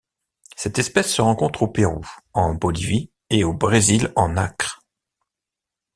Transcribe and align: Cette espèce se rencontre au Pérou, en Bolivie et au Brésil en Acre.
Cette 0.57 0.79
espèce 0.79 1.13
se 1.13 1.21
rencontre 1.21 1.61
au 1.61 1.67
Pérou, 1.67 2.01
en 2.33 2.55
Bolivie 2.55 3.11
et 3.29 3.43
au 3.43 3.53
Brésil 3.53 4.11
en 4.15 4.35
Acre. 4.35 4.81